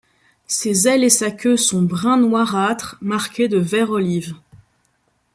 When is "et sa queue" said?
1.03-1.57